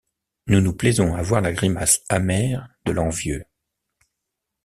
Nous 0.47 0.61
nous 0.61 0.73
plaisons 0.73 1.13
à 1.13 1.21
voir 1.21 1.41
la 1.41 1.51
grimace 1.53 2.01
amère 2.09 2.67
de 2.85 2.91
l’Envieux. 2.91 3.45